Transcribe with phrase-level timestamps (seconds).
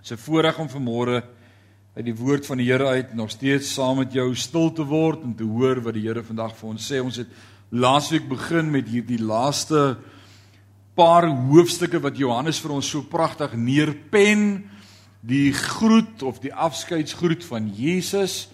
[0.00, 1.22] Dis 'n voorreg om vanmôre
[1.94, 5.22] uit die woord van die Here uit nog steeds saam met jou stil te word
[5.22, 7.02] en te hoor wat die Here vandag vir ons sê.
[7.02, 7.28] Ons het
[7.68, 9.98] laasweek begin met hierdie laaste
[10.94, 14.70] paar hoofstukke wat Johannes vir ons so pragtig neerpen,
[15.20, 18.48] die groet of die afskeidsgroet van Jesus,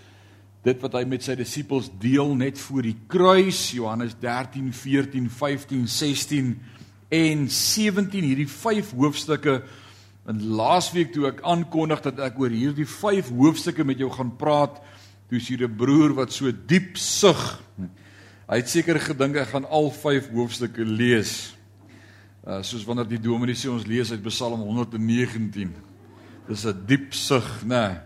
[0.65, 5.87] dit wat hy met sy disippels deel net voor die kruis, Johannes 13, 14, 15,
[5.87, 6.61] 16
[7.09, 9.63] en 17 hierdie vyf hoofstukke
[10.27, 14.81] En laasweek toe ek aankondig dat ek oor hierdie 5 hoofstukke met jou gaan praat,
[15.31, 17.63] toe sien 'n broer wat so diep sug.
[18.49, 21.55] Hy het seker gedink ek gaan al 5 hoofstukke lees.
[22.47, 25.75] Uh soos wanneer die dominee sê ons lees uit Psalm 119.
[26.49, 27.89] Dis 'n diep sug, né?
[27.89, 27.97] Nee.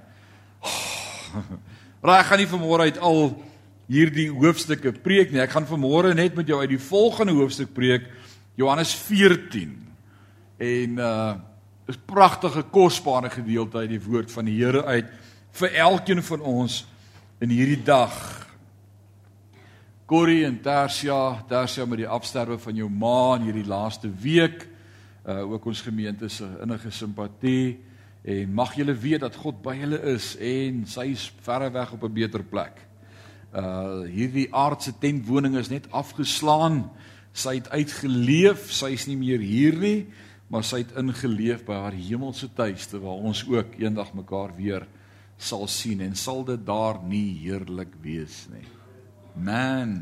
[2.03, 3.45] Maar ek gaan nie vanmôre uit al
[3.87, 5.41] hierdie hoofstukke preek nie.
[5.41, 8.09] Ek gaan vanmôre net met jou uit die volgende hoofstuk preek,
[8.57, 9.77] Johannes 14.
[10.59, 11.50] En uh
[11.91, 15.09] is pragtige kosbare gedeelte uit die woord van die Here uit
[15.59, 16.85] vir elkeen van ons
[17.43, 18.15] in hierdie dag.
[20.11, 24.69] Corrie en Tersia, Tersia met die afsterwe van jou ma in hierdie laaste week,
[25.27, 27.81] uh ook ons gemeente se innige simpatie
[28.23, 32.07] en mag julle weet dat God by julle is en sy is verre weg op
[32.07, 32.79] 'n beter plek.
[33.51, 36.91] Uh hierdie aardse tentwoning is net afgeslaan.
[37.33, 40.07] Sy het uitgeleef, sy is nie meer hier nie
[40.51, 44.87] maar sy het ingeleef by haar hemelse tuiste waar ons ook eendag mekaar weer
[45.41, 48.67] sal sien en sal dit daar nie heerlik wees nie.
[49.39, 50.01] Man.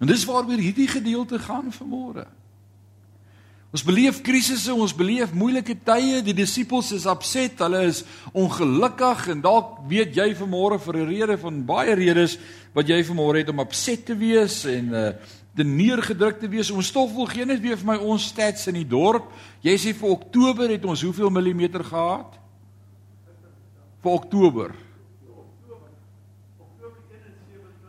[0.00, 2.28] En dis waaroor hierdie gedeelte gaan vanmôre.
[3.70, 8.00] Ons beleef krisisse, ons beleef moeilike tye, die disippels is opset, hulle is
[8.34, 12.38] ongelukkig en dalk weet jy vanmôre vir 'n rede van baie redes
[12.74, 15.12] wat jy vanmôre het om opset te wees en uh
[15.56, 16.70] te neergedruk te wees.
[16.70, 19.32] Ons stof wil gee net weer vir my ons stats in die dorp.
[19.66, 22.38] Jy sê vir Oktober het ons hoeveel millimeter gehad?
[24.00, 24.76] Vir Oktober.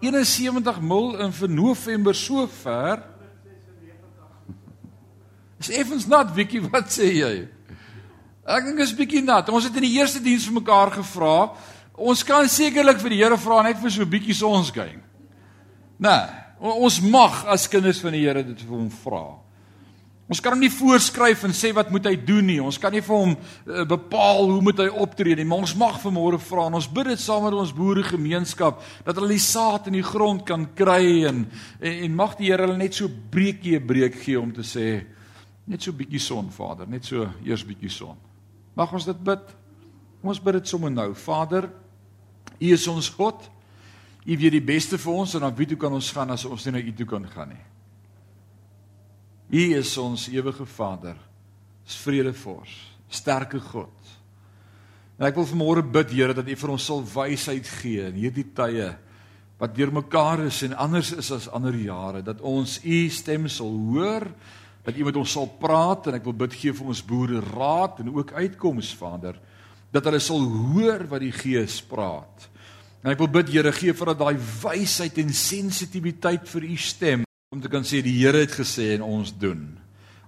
[0.01, 3.03] 71 mil en vir November so ver.
[5.61, 7.33] Is effens nat, Wikkie, wat sê jy?
[8.41, 9.49] Ek dink is bietjie nat.
[9.53, 11.53] Ons het in die eerste diens vir mekaar gevra.
[12.01, 14.97] Ons kan sekerlik vir die Here vra net vir so 'n bietjie sonskyn.
[16.01, 16.40] Nee.
[16.61, 19.23] Ons mag as kinders van die Here dit vir hom vra.
[20.31, 22.59] Ons kan hom nie voorskryf en sê wat moet hy doen nie.
[22.63, 25.97] Ons kan nie vir hom uh, bepaal hoe moet hy optree nie, maar ons mag
[25.99, 29.89] vanmôre vra en ons bid dit saam met ons boere gemeenskap dat hulle die saad
[29.91, 31.43] in die grond kan kry en,
[31.81, 35.01] en en mag die Here hulle net so breekie 'n breek gee om te sê
[35.67, 38.15] net so bietjie son Vader, net so eers bietjie son.
[38.75, 39.51] Mag ons dit bid.
[40.23, 41.13] Ons bid dit sommer nou.
[41.13, 41.69] Vader,
[42.61, 43.49] U is ons God.
[44.21, 46.65] U weet die beste vir ons en dan wie toe kan ons gaan as ons
[46.67, 47.65] nie na U toe kan gaan nie.
[49.51, 51.17] U is ons ewige Vader.
[51.87, 52.73] Is vredevors,
[53.09, 54.11] sterke God.
[55.17, 58.47] En ek wil vanmôre bid Here dat U vir ons sal wysheid gee in hierdie
[58.57, 58.91] tye
[59.61, 64.25] wat deurmekaar is en anders is as ander jare dat ons U stem sal hoor
[64.81, 68.01] dat U met ons sal praat en ek wil bid gee vir ons boere raad
[68.01, 69.37] en ook uitkomste Vader
[69.93, 72.47] dat hulle sal hoor wat die Gees praat.
[73.01, 77.25] En ek wil bid Here gee vir dat daai wysheid en sensitiwiteit vir u stem
[77.51, 79.65] om te kan sê die Here het gesê en ons doen.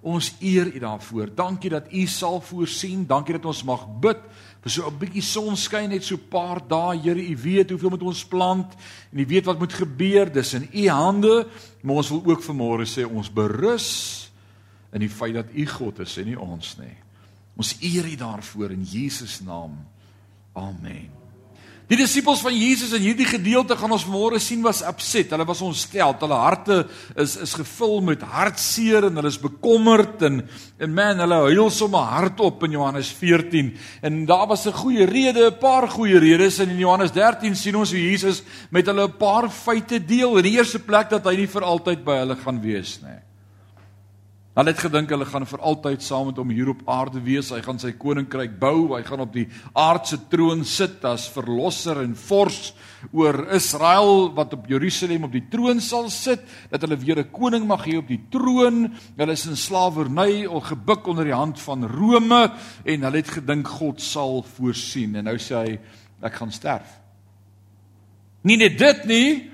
[0.04, 1.30] Ons eer u daarvoor.
[1.32, 3.06] Dankie dat u sal voorsien.
[3.08, 4.20] Dankie dat ons mag bid
[4.64, 7.00] vir so 'n bietjie sonskyn net so 'n paar dae.
[7.00, 8.74] Here, u weet hoeveel moet ons plant
[9.12, 10.32] en u weet wat moet gebeur.
[10.32, 11.48] Dis in u hande.
[11.82, 14.32] Maar ons wil ook vanmôre sê ons berus
[14.92, 16.98] in die feit dat u God is en nie ons nie.
[17.56, 19.88] Ons eer u daarvoor in Jesus naam.
[20.54, 21.23] Amen.
[21.94, 25.30] Die disippels van Jesus in hierdie gedeelte gaan ons môre sien was upset.
[25.30, 26.16] Hulle was ontstel.
[26.24, 26.78] Hulle harte
[27.22, 30.40] is is gevul met hartseer en hulle is bekommerd en
[30.82, 33.70] en man, hulle huil sommer hardop in Johannes 14.
[34.02, 37.76] En daar was 'n goeie rede, 'n paar goeie redes en in Johannes 13 sien
[37.76, 40.38] ons hoe Jesus met hulle 'n paar feite deel.
[40.38, 43.33] In die eerste plek dat hy nie vir altyd by hulle gaan wees nie.
[44.54, 47.48] Hulle het gedink hulle gaan vir altyd saam met hom hier op aarde wees.
[47.50, 48.92] Hy gaan sy koninkryk bou.
[48.92, 52.68] Hy gaan op die aardse troon sit as verlosser en vors
[53.10, 57.66] oor Israel wat op Jerusalem op die troon sal sit, dat hulle weer 'n koning
[57.66, 58.94] mag hê op die troon.
[59.18, 62.54] Hulle is in slawerny of gebuk onder die hand van Rome
[62.86, 65.80] en hulle het gedink God sal voorsien en nou sê hy
[66.22, 67.02] ek gaan sterf.
[68.44, 69.50] Nie net dit nie.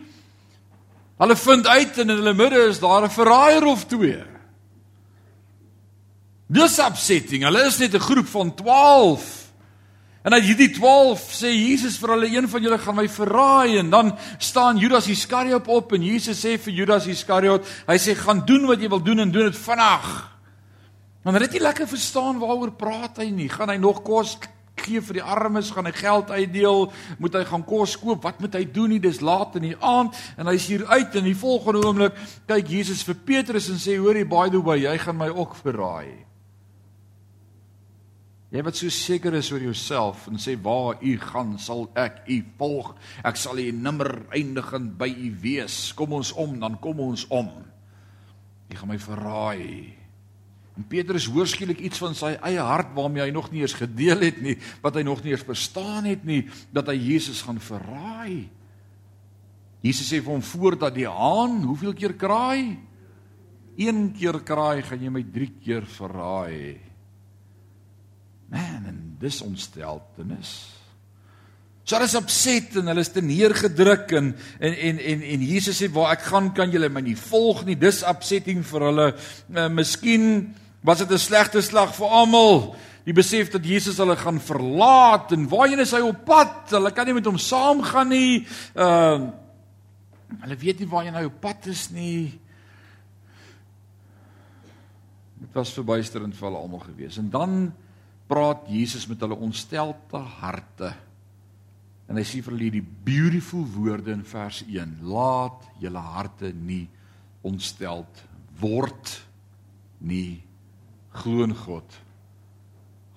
[1.17, 4.38] Hulle vind uit en in hulle midde is daar 'n verraaier of twee.
[6.49, 7.43] Dis upsetting.
[7.45, 9.51] Hulle is net 'n groep van 12.
[10.23, 13.89] En uit hierdie 12 sê Jesus vir hulle een van julle gaan my verraai en
[13.89, 18.65] dan staan Judas Iskariot op en Jesus sê vir Judas Iskariot, hy sê gaan doen
[18.67, 20.07] wat jy wil doen en doen dit vinnig.
[21.23, 23.49] Want hulle het nie lekker verstaan waaroor praat hy nie.
[23.49, 24.37] Gaan hy nog kos
[24.75, 28.53] gee vir die armes, gaan hy geld uitdeel, moet hy gaan kos koop, wat moet
[28.55, 28.99] hy doen nie?
[28.99, 32.17] Dis laat in die aand en hy's hier uit en die volgende oomblik
[32.47, 36.28] kyk Jesus vir Petrus en sê hoorie by the way, jy gaan my ook verraai.
[38.49, 42.39] Jy wat so seker is oor jouself en sê waar u gaan sal ek u
[42.57, 42.95] volg.
[43.21, 45.91] Ek sal u nimmer eindigend by u wees.
[45.93, 47.51] Kom ons om, dan kom ons om.
[48.71, 49.93] Jy gaan my verraai.
[50.79, 54.25] En Petrus hoor skielik iets van sy eie hart waarmee hy nog nie eens gedeel
[54.25, 58.47] het nie, wat hy nog nie eens verstaan het nie, dat hy Jesus gaan verraai.
[59.85, 62.79] Jesus sê vir hom voordat die haan hoeveel keer kraai?
[63.79, 66.88] Een keer kraai, gaan jy my 3 keer verraai.
[68.49, 70.53] Man, en dis ontsteltenis.
[71.89, 74.27] So hulle is opset en hulle is te neergedruk en
[74.59, 77.77] en en en, en Jesus sê waar ek gaan kan julle my nie volg nie.
[77.77, 79.07] Dis upsetting vir hulle.
[79.49, 80.53] Uh, miskien
[80.85, 82.75] was dit 'n slegte slag vir almal.
[83.05, 86.69] Die besef dat Jesus hulle gaan verlaat en waarheen is hy op pad?
[86.69, 88.45] Hulle kan nie met hom saamgaan nie.
[88.75, 89.29] Ehm uh,
[90.43, 92.39] hulle weet nie waarheen hy op pad is nie.
[95.39, 97.17] Dit was verbuisterend vir hulle almal gewees.
[97.17, 97.73] En dan
[98.29, 100.93] praat Jesus met hulle ontstelde harte.
[102.09, 106.85] En hy sê vir hulle die beautiful woorde in vers 1: Laat julle harte nie
[107.45, 108.23] ontsteld
[108.61, 109.15] word
[109.99, 110.41] nie.
[111.21, 111.99] Glo in God.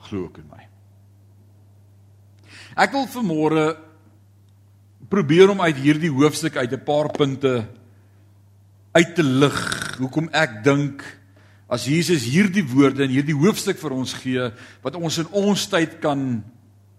[0.08, 0.66] Glo ook in my.
[2.80, 3.64] Ek wil vanmôre
[5.12, 7.68] probeer om uit hierdie hoofstuk uit 'n paar punte
[8.92, 9.58] uit te lig
[9.98, 11.04] hoekom ek dink
[11.72, 14.50] as Jesus hierdie woorde in hierdie hoofstuk vir ons gee
[14.84, 16.42] wat ons in ons tyd kan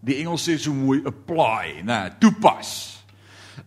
[0.03, 2.73] die Engels sê so mooi apply nê toepas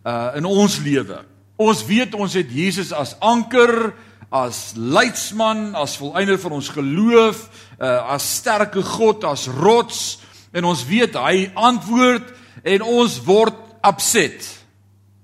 [0.03, 1.23] uh in ons lewe
[1.57, 3.93] ons weet ons het Jesus as anker
[4.33, 7.45] as leidsman, as volëinder van ons geloof,
[7.79, 10.17] uh, as sterke God, as rots
[10.51, 12.33] en ons weet hy antwoord
[12.67, 13.55] en ons word
[13.87, 14.49] upset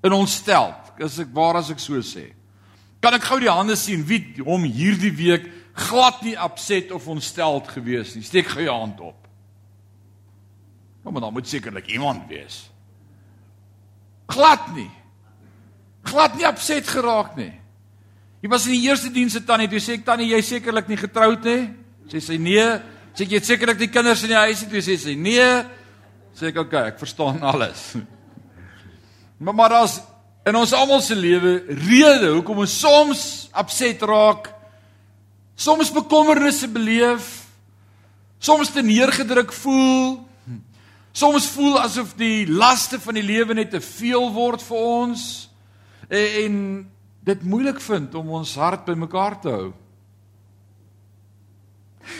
[0.04, 0.72] in ons stel.
[1.04, 2.30] As ek waar as ek so sê.
[3.04, 7.68] Kan ek gou die hande sien wie hom hierdie week glad nie upset of ontsteld
[7.74, 8.24] gewees nie.
[8.24, 9.20] Steek gou jou hand op.
[11.04, 12.70] Kom maar dan moet sekerlik iemand wees.
[14.32, 14.90] Glad nie.
[16.04, 17.52] Glad nie upset geraak nie.
[18.44, 21.00] Jy was in die eerste diens se tannie, toe sê ek tannie, jy sekerlik nie
[21.00, 21.62] getroud nie?
[22.12, 22.66] Sê sy nee.
[23.16, 25.46] Sê jy het sekerlik die kinders in die huis, toe sê sy nee.
[26.36, 27.94] Sê ek okay, ek verstaan alles.
[29.44, 29.98] Maar maar as
[30.48, 33.24] in ons almal se lewe rede hoekom ons soms
[33.60, 34.46] opset raak,
[35.56, 37.44] soms bekommernisse beleef,
[38.40, 40.20] soms te neergedruk voel,
[41.14, 45.28] soms voel asof die laste van die lewe net te veel word vir ons.
[46.10, 46.58] En, en
[47.24, 49.70] dit moeilik vind om ons hart bymekaar te hou.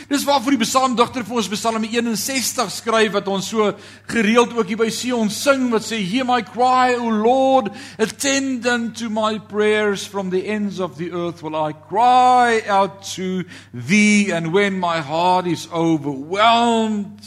[0.08, 3.70] Dis waarvoor die psalmdigter vir ons Psalm 61 skryf wat ons so
[4.10, 9.08] gereeld ook hier by Sion sing wat sê hear my cry o lord attend unto
[9.08, 14.52] my prayers from the ends of the earth will I cry out to thee and
[14.52, 17.24] when my heart is overwhelmed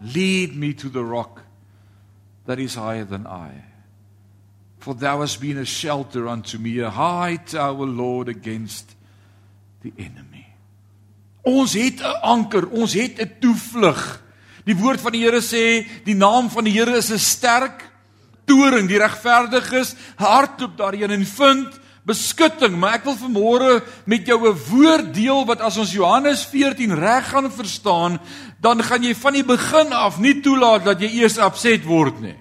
[0.00, 1.42] lead me to the rock
[2.46, 3.70] that is higher than I
[4.80, 8.96] For thou hast been a shelter unto me, a high tower, Lord, against
[9.82, 10.29] the enemy.
[11.42, 14.22] Ons het 'n anker, ons het 'n toevlug.
[14.64, 17.90] Die woord van die Here sê, die naam van die Here is 'n sterk
[18.44, 22.76] toring, die regverdiges hardloop daarin en vind beskutting.
[22.76, 27.28] Maar ek wil vanmôre met jou 'n woord deel wat as ons Johannes 14 reg
[27.28, 28.20] gaan verstaan,
[28.60, 32.36] dan gaan jy van die begin af nie toelaat dat jy eers opset word nie.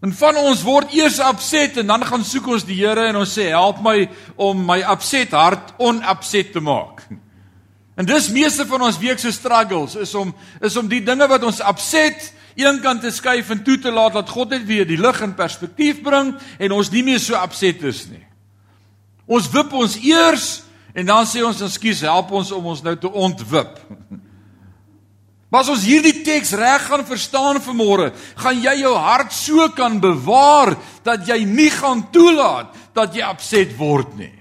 [0.00, 3.32] En van ons word eers opset en dan gaan soek ons die Here en ons
[3.36, 4.06] sê help my
[4.40, 7.04] om my opset hart onopset te maak.
[8.00, 10.30] En dis meeste van ons week se struggles is om
[10.64, 14.30] is om die dinge wat ons opset eenkant te skuif en toe te laat dat
[14.32, 18.06] God net weer die lig in perspektief bring en ons nie meer so opset is
[18.08, 18.22] nie.
[19.28, 20.46] Ons wip ons eers
[20.96, 23.76] en dan sê ons ekskuus help ons om ons nou te ontwip.
[25.50, 29.98] Maar as ons hierdie teks reg gaan verstaan vanmôre, gaan jy jou hart so kan
[30.02, 30.76] bewaar
[31.06, 34.34] dat jy nie gaan toelaat dat jy opset word nie.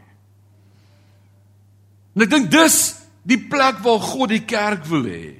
[2.13, 2.79] En ek dink dis
[3.25, 5.33] die plek waar God die kerk wil hê.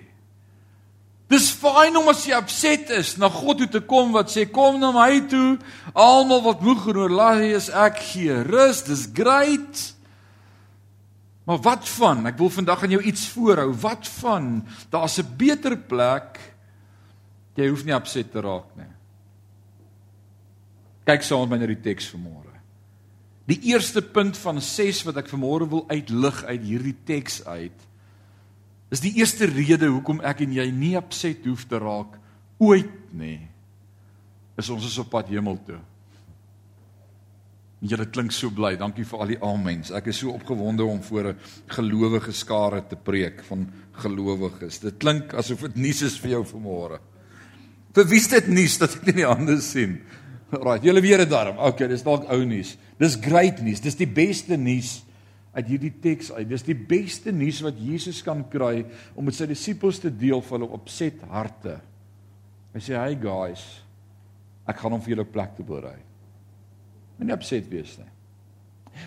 [1.30, 4.80] Dis fyn om as jy opset is na God toe te kom wat sê kom
[4.82, 5.60] na my toe,
[5.94, 9.84] almal wat moeg en oorlaai is, ek gee rus, dis great.
[11.50, 12.28] Maar wat van?
[12.30, 13.72] Ek wil vandag aan jou iets voorhou.
[13.82, 14.62] Wat van?
[14.94, 16.38] Daar's 'n beter plek.
[17.58, 18.94] Jy hoef nie opset te raak nie.
[21.04, 22.54] Kyk saam met my na die teks vanmôre.
[23.46, 27.90] Die eerste punt van 6 wat ek vanmôre wil uitlig uit hierdie teks uit
[28.90, 32.18] Dis die eerste rede hoekom ek en jy nie opset hoef te raak
[32.60, 33.40] ooit nie.
[34.60, 35.78] Is ons is op pad hemel toe.
[37.80, 38.74] Julle klink so bly.
[38.76, 39.92] Dankie vir al die amens.
[39.96, 44.80] Ek is so opgewonde om voor 'n gelowige skare te preek van gelowiges.
[44.80, 47.00] Dit klink asof dit nuus is vir jou vanmôre.
[47.94, 50.02] Vir wie is dit nuus dat ek nie anders sien?
[50.52, 51.58] Right, julle weet dit daarom.
[51.58, 52.78] Okay, dis dalk ou nuus.
[52.98, 53.80] Dis great nuus.
[53.80, 55.04] Dis die beste nuus
[55.54, 56.50] uit hierdie teks uit.
[56.50, 60.60] Dis die beste nuus wat Jesus kan kry om met sy disippels te deel van
[60.60, 61.80] hulle opset harte.
[62.74, 63.84] Hy sê, "Hey guys,
[64.68, 66.09] ek gaan hom vir julle plek te berei."
[67.20, 68.08] Moenie opset wees nie.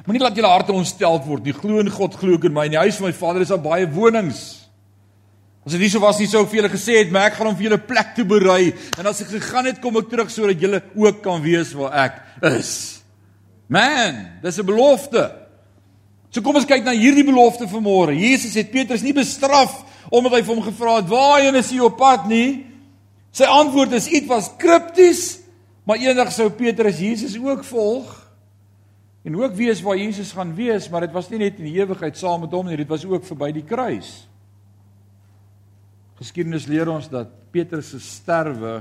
[0.07, 1.55] Moenie laat julle harte ontstel word nie.
[1.57, 2.67] Glo in God, glo in my.
[2.69, 4.43] In die huis van my Vader is daar baie wonings.
[5.63, 7.47] As dit nie so was nie, sou ek vir julle gesê het, "Maar ek gaan
[7.47, 10.61] hom vir julle plek te berei." En as ek gegaan het, kom ek terug sodat
[10.61, 13.03] julle ook kan wees waar ek is.
[13.69, 15.33] Man, dis 'n belofte.
[16.31, 18.19] So kom ons kyk na hierdie belofte vanmôre.
[18.19, 21.97] Jesus het Petrus nie bestraf omdat hy vir hom gevra het waarheen is hy op
[21.97, 22.67] pad nie.
[23.33, 25.39] Sy antwoord is iets was kripties,
[25.85, 28.11] maar eendag sou Petrus Jesus ook volg
[29.23, 32.17] en ook weet waar Jesus gaan wees, maar dit was nie net in die ewigheid
[32.19, 34.27] saam met hom nie, dit was ook verby die kruis.
[36.19, 38.81] Geskiedenis leer ons dat Petrus se sterwe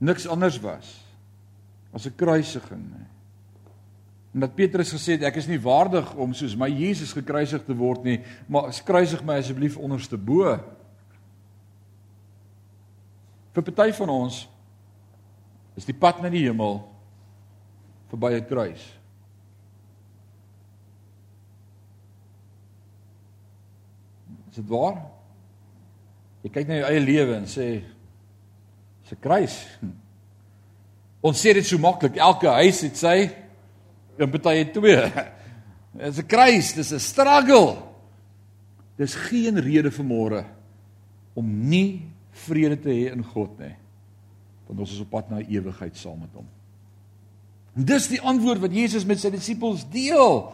[0.00, 0.98] niks anders was
[1.92, 3.08] as 'n kruisiging nie.
[4.34, 7.74] En dat Petrus gesê het ek is nie waardig om soos my Jesus gekruisig te
[7.74, 10.54] word nie, maar kruisig my asseblief onderste bo.
[13.52, 14.48] Vir party van ons
[15.76, 16.80] is die pad na die hemel
[18.10, 18.82] verby 'n kruis.
[24.50, 24.98] Is dit waar?
[26.42, 27.84] Jy kyk na jou eie lewe en sê
[29.06, 29.66] se kruis.
[31.26, 33.30] Ons sê dit so maklik, elke huis het sy
[34.18, 35.04] en party het twee.
[35.90, 37.82] Dit is 'n kruis, dis 'n struggle.
[38.96, 40.44] Dis geen rede vir môre
[41.34, 43.74] om nie vrede te hê in God nie.
[44.70, 46.46] Want ons is op pad na ewigheid saam met hom.
[47.74, 50.44] En dis die antwoord wat Jesus met sy disippels deel.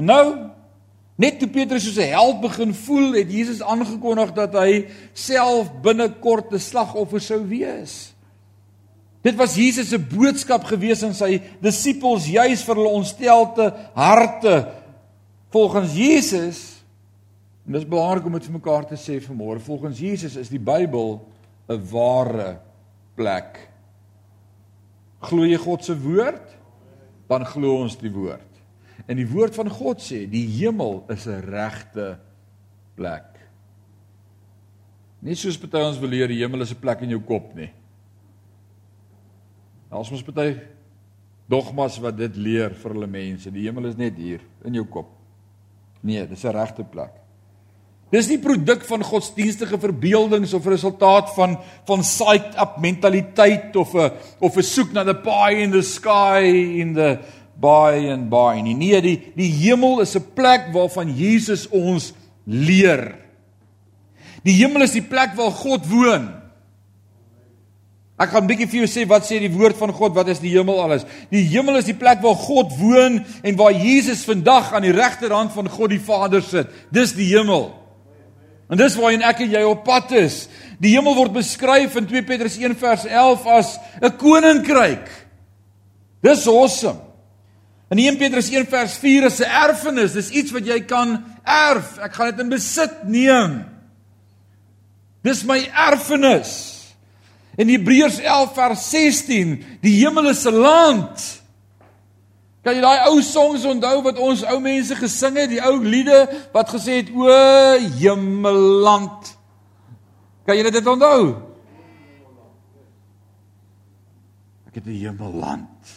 [0.00, 0.24] Nou,
[1.20, 6.52] net toe Petrus soos 'n held begin voel, het Jesus aangekondig dat hy self binnekort
[6.52, 8.16] 'n slagoffer sou wees.
[9.22, 14.72] Dit was Jesus se boodskap gewees aan sy disippels juis vir hulle ontstelte harte
[15.50, 16.76] volgens Jesus.
[17.66, 19.58] En dis belangrik om dit vir mekaar te sê vanmôre.
[19.60, 21.20] Volgens Jesus is die Bybel
[21.68, 22.65] 'n ware
[23.16, 23.58] plek.
[25.26, 26.52] Glo jy God se woord?
[27.26, 28.60] Dan glo ons die woord.
[29.06, 32.18] En die woord van God sê die hemel is 'n regte
[32.94, 33.36] plek.
[35.22, 37.70] Nie soos party ons wil leer die hemel is 'n plek in jou kop nie.
[39.90, 40.60] Daar's mos baie
[41.48, 43.50] dogmas wat dit leer vir hulle mense.
[43.50, 45.08] Die hemel is net hier in jou kop.
[46.02, 47.25] Nee, dis 'n regte plek.
[48.14, 51.56] Dis nie produk van godsdienstige verbeeldings of resultaat van
[51.88, 56.46] van psyched up mentaliteit of 'n of 'n soek na the pie in the sky
[56.80, 57.18] in the
[57.60, 58.74] by and by nie.
[58.74, 62.12] Nee, die die hemel is 'n plek waarvan Jesus ons
[62.44, 63.14] leer.
[64.44, 66.30] Die hemel is die plek waar God woon.
[68.18, 70.38] Ek gaan 'n bietjie vir jou sê wat sê die woord van God, wat is
[70.38, 71.04] die hemel alles?
[71.30, 75.52] Die hemel is die plek waar God woon en waar Jesus vandag aan die regterhand
[75.52, 76.68] van God die Vader sit.
[76.92, 77.85] Dis die hemel.
[78.70, 80.46] En dis waarheen ek en jy op pad is.
[80.82, 85.06] Die hemel word beskryf in 2 Petrus 1 vers 11 as 'n koninkryk.
[86.22, 87.00] Dis awesome.
[87.90, 91.98] In 1 Petrus 1 vers 4 is 'n erfenis, dis iets wat jy kan erf.
[91.98, 93.64] Ek gaan dit in besit neem.
[95.22, 96.74] Dis my erfenis.
[97.56, 101.35] In Hebreërs 11 vers 16, die hemel is 'n land.
[102.66, 106.24] Kan jy daai ou songs onthou wat ons ou mense gesing het, die ou liede
[106.50, 107.30] wat gesê het o
[108.00, 109.30] hemelland.
[110.46, 111.28] Kan jy dit onthou?
[114.66, 115.94] Ek het 'n hemelland.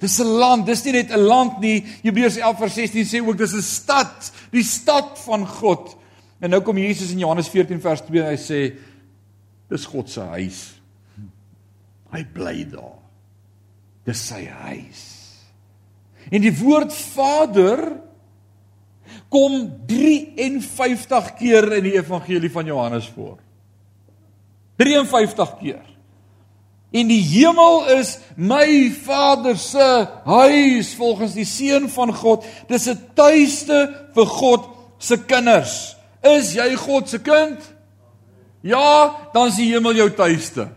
[0.00, 1.84] Dis 'n land, dis nie net 'n land nie.
[2.02, 5.96] Hebreërs 11 vers 16 sê ook dis 'n stad, die stad van God.
[6.40, 8.78] En nou kom Jesus in Johannes 14 vers 2 en hy sê
[9.68, 10.80] Dis God se huis.
[12.08, 12.96] Hy bly daar.
[14.08, 15.17] Dis sy huis.
[16.30, 17.82] En die woord Vader
[19.28, 23.38] kom 53 keer in die evangelie van Johannes voor.
[24.76, 25.84] 53 keer.
[26.90, 32.46] En die hemel is my Vader se huis volgens die seun van God.
[32.68, 34.68] Dis 'n tuiste vir God
[34.98, 35.96] se kinders.
[36.22, 37.60] Is jy God se kind?
[38.60, 40.68] Ja, dan is die hemel jou tuiste.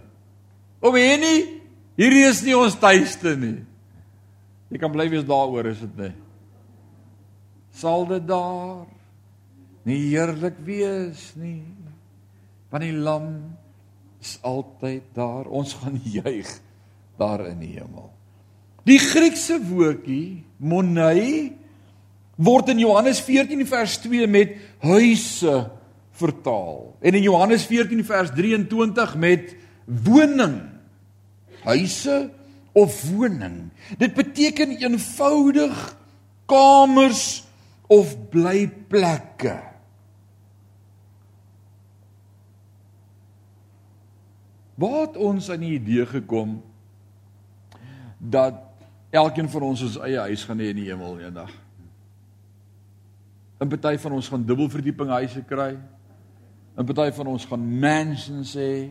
[0.80, 1.62] Of weet nie,
[1.96, 3.66] hierdie is nie ons tuiste nie.
[4.72, 6.14] Jy kan bly wees daaroor is dit nie.
[7.76, 8.88] Sal dit daar
[9.88, 11.64] nie heerlik wees nie.
[12.72, 13.28] Want die lam
[14.24, 15.50] is altyd daar.
[15.52, 16.50] Ons gaan juig
[17.20, 18.10] daar in die hemel.
[18.88, 21.54] Die Griekse woordjie monei
[22.42, 25.58] word in Johannes 14 vers 2 met huise
[26.18, 29.54] vertaal en in Johannes 14 vers 23 met
[29.86, 30.58] woning.
[31.62, 32.32] Huise
[32.72, 33.70] of woning.
[33.98, 35.98] Dit beteken eenvoudig
[36.46, 37.44] kamers
[37.88, 39.60] of blyplekke.
[44.82, 46.62] Waar het ons aan die idee gekom
[48.18, 48.56] dat
[49.10, 51.52] elkeen van ons ons eie huis gaan hê in die hemel eendag?
[53.62, 55.78] 'n Party van ons gaan dubbelverdieping huise kry.
[56.78, 58.90] 'n Party van ons gaan mansions hê.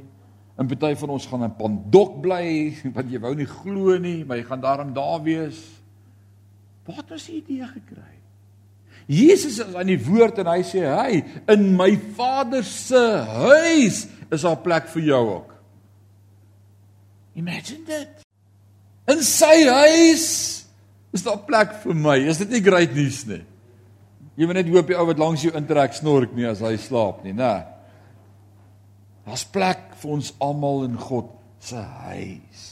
[0.60, 2.46] 'n Party van ons gaan in Pandok bly
[2.92, 5.60] wat jy wou nie glo nie, maar jy gaan daarom daar wees.
[6.84, 8.16] Waar het ons die idee gekry?
[9.10, 14.42] Jesus is aan die woord en hy sê, "Hy, in my Vader se huis is
[14.42, 15.54] daar plek vir jou ook."
[17.34, 18.26] Imagine dit.
[19.08, 20.66] In sy huis
[21.12, 22.16] is daar plek vir my.
[22.28, 23.44] Is dit nie great nuus nie?
[24.36, 27.24] Jy moet net hoop die ou wat langs jou intrek snork nie as hy slaap
[27.24, 27.64] nie, né?
[29.26, 31.30] Daar's plek vir ons almal in God
[31.60, 32.66] se huis.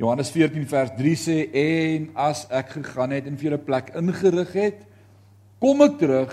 [0.00, 4.54] Johannes 14 vers 3 sê en as ek gegaan het en vir julle plek ingerig
[4.56, 4.78] het,
[5.60, 6.32] kom ek terug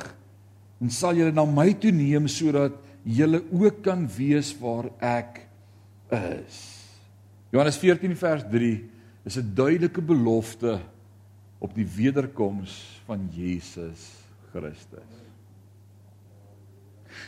[0.80, 5.42] en sal julle na my toe neem sodat julle ook kan weet waar ek
[6.16, 6.64] is.
[7.52, 8.72] Johannes 14 vers 3
[9.28, 10.80] is 'n duidelike belofte
[11.60, 14.16] op die wederkoms van Jesus
[14.52, 15.27] Christus.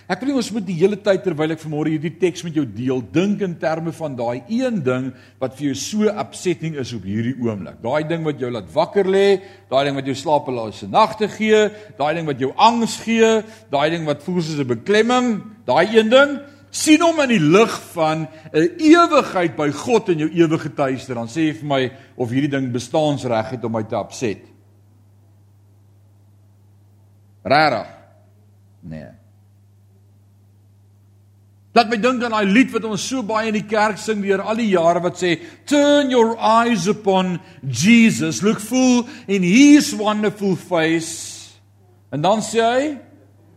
[0.09, 2.63] Ek wil nie ons moet die hele tyd terwyl ek vanmôre hierdie teks met jou
[2.65, 7.05] deel, dink in terme van daai een ding wat vir jou so upsetting is op
[7.05, 7.77] hierdie oomblik.
[7.83, 9.37] Daai ding wat jou laat wakker lê,
[9.69, 11.59] daai ding wat jou slapelose nagte gee,
[11.99, 13.29] daai ding wat jou angs gee,
[13.69, 15.29] daai ding wat voel soos 'n beklemming,
[15.69, 16.39] daai een ding
[16.71, 21.27] sien hom in die lig van 'n ewigheid by God in jou ewige tuiste dan
[21.27, 24.41] sê jy vir my of hierdie ding bestaansreg het om my te opset.
[27.43, 27.87] Rarig.
[28.81, 29.28] Nee.
[31.79, 34.41] Laat my dink aan daai lied wat ons so baie in die kerk sing deur
[34.43, 40.57] al die jare wat sê turn your eyes upon Jesus look full in his wonderful
[40.59, 41.55] face
[42.11, 42.83] en dan sê hy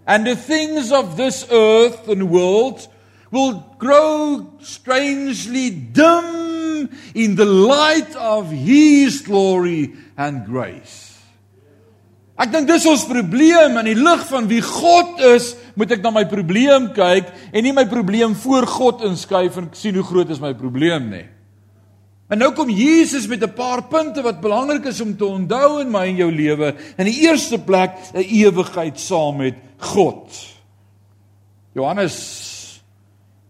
[0.06, 2.86] and the things of this earth and world
[3.34, 6.86] will grow strangely dim
[7.18, 11.18] in the light of his glory and grace.
[12.38, 16.10] Ek dink dis ons probleem in die lig van wie God is, moet ek na
[16.10, 20.40] my probleem kyk en nie my probleem voor God inskuif en sien hoe groot is
[20.42, 21.26] my probleem nie.
[22.32, 25.90] En nou kom Jesus met 'n paar punte wat belangrik is om te onthou in
[25.90, 26.74] my en jou lewe.
[26.96, 30.32] In die eerste plek 'n ewigheid saam met God.
[31.74, 32.80] Johannes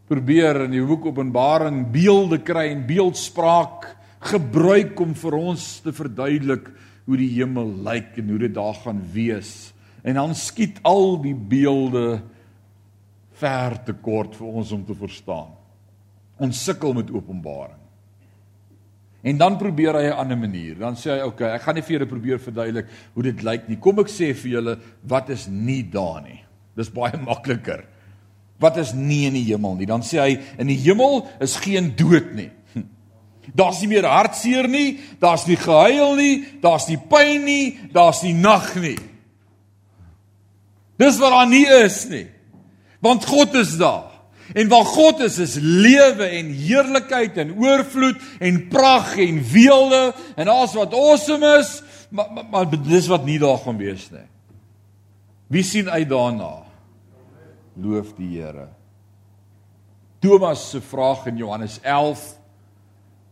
[0.08, 6.68] probeer in die boek Openbaring beelde kry en beeldspraak gebruik om vir ons te verduidelik
[7.06, 9.72] hoe die hemel lyk en hoe dit daar gaan wees.
[10.02, 12.22] En dan skiet al die beelde
[13.38, 15.52] ver te kort vir ons om te verstaan.
[16.42, 17.78] Ons sukkel met Openbaring.
[19.22, 20.78] En dan probeer hy 'n ander manier.
[20.78, 23.68] Dan sê hy, "Oké, okay, ek gaan nie vir julle probeer verduidelik hoe dit lyk
[23.68, 23.76] nie.
[23.76, 26.44] Kom ek sê vir julle wat is nie daar nie."
[26.76, 27.84] Dis baie makliker
[28.62, 29.86] wat is nie in die hemel nie.
[29.86, 32.50] Dan sê hy in die hemel is geen dood nie.
[33.58, 38.34] Daar's nie meer hartseer nie, daar's nie gehuil nie, daar's nie pyn nie, daar's nie
[38.38, 38.94] nag nie.
[41.02, 42.26] Dis wat daar nie is nie.
[43.02, 44.10] Want God is daar.
[44.54, 50.02] En waar God is, is lewe en heerlikheid en oorvloed en pragt en weelde
[50.36, 51.78] en alles wat awesome is,
[52.10, 54.26] maar, maar, maar dis wat nie daar gaan wees nie.
[55.52, 56.62] Wie sien uit daarna?
[57.78, 58.68] loof die Here.
[60.22, 62.22] Thomas se vraag in Johannes 11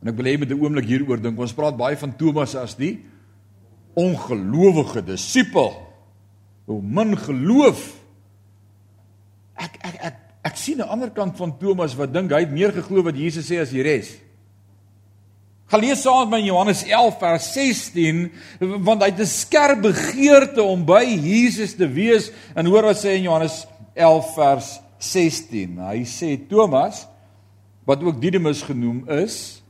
[0.00, 1.38] en ek wil hê met 'n oomblik hieroor dink.
[1.38, 3.04] Ons praat baie van Thomas as die
[3.94, 5.89] ongelowige disipel.
[6.70, 7.82] Hoe min geloof.
[9.58, 12.72] Ek ek ek ek sien 'n ander kant van Thomas wat dink hy het meer
[12.72, 14.14] geglo wat Jesus sê as die res.
[15.70, 18.30] Gelees saam met my Johannes 11 vers 16
[18.86, 23.18] want hy het 'n skerp begeerte om by Jesus te wees en hoor wat sê
[23.18, 25.78] in Johannes 11 vers 16.
[25.78, 27.06] Hy sê Thomas
[27.86, 29.62] wat ook Didimus genoem is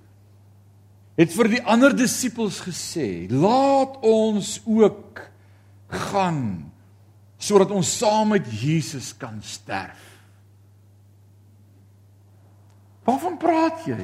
[1.16, 5.20] het vir die ander disippels gesê: "Laat ons ook
[5.88, 6.72] gaan
[7.40, 10.06] sodat ons saam met Jesus kan sterf."
[13.08, 14.00] Waarvan praat jy?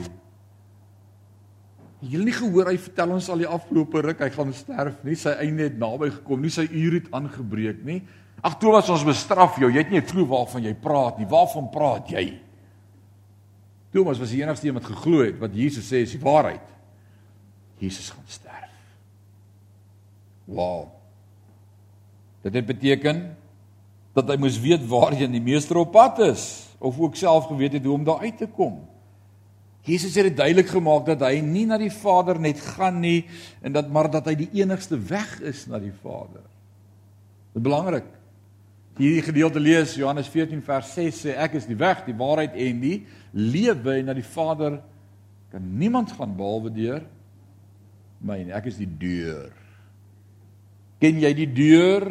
[2.06, 5.16] Jy het nie gehoor hy vertel ons al die afgelope ruk hy gaan sterf nie,
[5.18, 8.00] sy einde het naby gekom, nie sy uur het aangebreek nie.
[8.44, 9.70] Ag Thomas, ons bestraf jou.
[9.72, 11.26] Jy het nie 'n klou waarvan jy praat nie.
[11.26, 12.40] Waarvan praat jy?
[13.92, 16.68] Thomas was die enigste een wat geglo het wat Jesus sê is die waarheid.
[17.78, 18.72] Jesus gaan sterf.
[20.46, 20.95] Wow.
[22.46, 23.22] Dit het beteken
[24.14, 26.44] dat hy moes weet waarheen die meester op pad is
[26.78, 28.84] of ook self geweet het hoe om daar uit te kom.
[29.86, 33.26] Jesus het dit duidelik gemaak dat hy nie na die Vader net gaan nie
[33.62, 36.44] en dat maar dat hy die enigste weg is na die Vader.
[37.50, 38.06] Dit is belangrik.
[38.96, 42.80] Hierdie gedeelte lees Johannes 14 vers 6 sê ek is die weg, die waarheid en
[42.82, 42.96] die
[43.34, 44.78] lewe en na die Vader
[45.50, 47.02] kan niemand gaan behalwe deur
[48.22, 49.50] my en ek is die deur.
[51.02, 52.08] Ken jy die deur?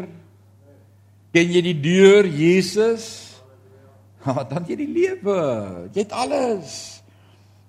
[1.35, 3.05] Ken jy die deur Jesus?
[4.51, 5.39] Dan jy die lewe.
[5.91, 6.75] Jy het alles.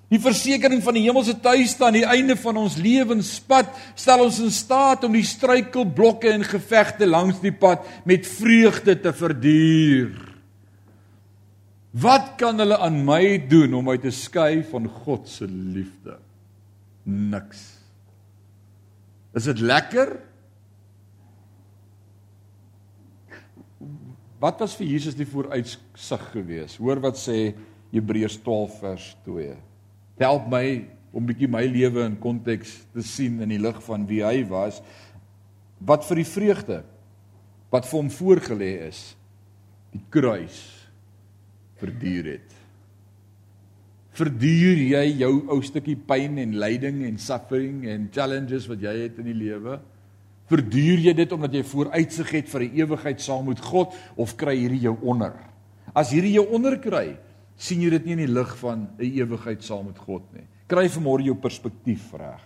[0.07, 4.53] Die versekering van die hemelse tuiste aan die einde van ons lewenspad stel ons in
[4.55, 10.15] staat om die struikelblokke en gevegte langs die pad met vreugde te verduur.
[11.97, 16.21] Wat kan hulle aan my doen om my te skei van God se liefde?
[17.03, 17.67] Niks.
[19.35, 20.15] Is dit lekker?
[24.41, 26.81] Wat was vir Jesus die vooruitsig geweest?
[26.83, 27.55] Hoor wat sê
[27.95, 29.55] Hebreërs 12 vers 2
[30.21, 30.67] help my
[31.17, 34.83] om bietjie my lewe in konteks te sien in die lig van wie hy was.
[35.81, 36.83] Wat vir die vreugde
[37.73, 39.01] wat vir hom voorgelê is
[39.93, 40.61] die kruis
[41.81, 42.53] verduur het.
[44.17, 49.21] Verduur jy jou ou stukkie pyn en lyding en suffering en challenges wat jy het
[49.21, 49.81] in die lewe
[50.49, 54.57] verduur jy dit omdat jy vooruitsig het vir 'n ewigheid saam met God of kry
[54.57, 55.33] hierdie jou onder
[55.97, 57.17] as hierdie jou onder kry
[57.57, 60.45] sien jy dit nie in die lig van 'n ewigheid saam met God nie.
[60.69, 62.43] Kry vanmôre jou perspektief reg.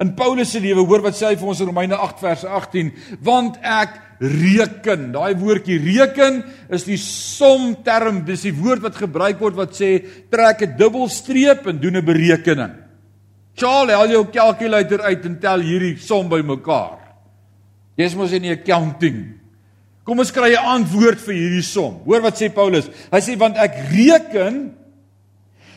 [0.00, 2.92] In Paulus se lewe, hoor wat sê hy vir ons in Romeine 8 vers 18,
[3.20, 5.12] want ek reken.
[5.12, 10.62] Daai woordjie reken is die somterm, dis die woord wat gebruik word wat sê trek
[10.62, 12.87] 'n dubbelstreep en doen 'n berekening.
[13.58, 17.00] Charles, haal jou kalkulator uit en tel hierdie som bymekaar.
[17.98, 19.38] Jy's mos in die accounting.
[20.06, 22.00] Kom ons kry 'n antwoord vir hierdie som.
[22.06, 22.88] Hoor wat sê Paulus?
[23.12, 24.74] Hy sê want ek reken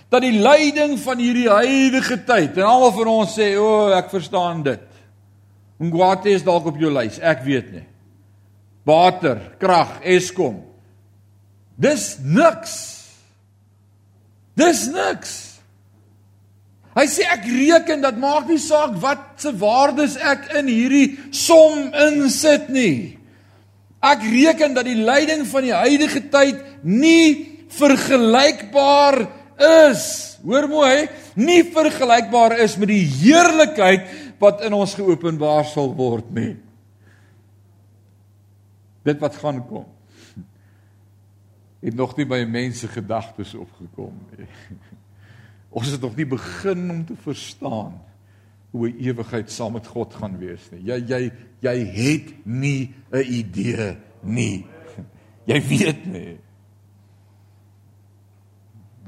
[0.10, 4.10] dat die lyding van hierdie huidige tyd en almal van ons sê o, oh, ek
[4.10, 4.82] verstaan dit.
[5.80, 7.86] Ngwate is dalk op jou lys, ek weet nie.
[8.86, 10.64] Water, krag, Eskom.
[11.78, 12.76] Dis niks.
[14.56, 15.51] Dis niks.
[16.92, 21.88] Hy sê ek reken dat maak nie saak wat se waardes ek in hierdie som
[22.08, 23.16] insit nie.
[24.04, 29.22] Ek reken dat die lyding van die huidige tyd nie vergelykbaar
[29.88, 30.04] is.
[30.44, 31.08] Hoor mooi,
[31.40, 34.10] nie vergelykbaar is met die heerlikheid
[34.42, 36.56] wat in ons geopenbaar sal word nie.
[39.06, 39.86] Dit wat gaan kom.
[41.82, 44.50] Het nog nie by mense gedagtes opgekom nie.
[45.72, 48.00] Ons het nog nie begin om te verstaan
[48.72, 50.84] hoe 'n ewigheid saam met God gaan wees nie.
[50.84, 54.66] Jy jy jy het nie 'n idee nie.
[55.46, 56.38] Jy weet nie.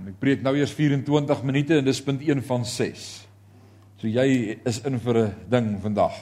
[0.08, 3.28] Ek preek nou eers 24 minute en dis punt 1 van 6.
[3.98, 6.14] So jy is in vir 'n ding vandag.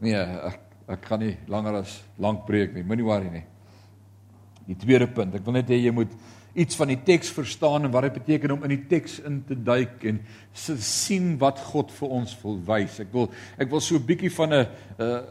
[0.00, 2.82] Nee, ek ek gaan nie langer as lank preek nie.
[2.82, 3.44] Moenie worry nie.
[4.66, 6.12] Die tweede punt, ek wil net hê jy moet
[6.54, 9.56] iets van die teks verstaan en wat dit beteken om in die teks in te
[9.56, 10.20] duik en
[10.52, 12.98] sien wat God vir ons wil wys.
[13.00, 14.66] Ek wil ek wil so 'n bietjie van 'n
[14.98, 15.22] uh,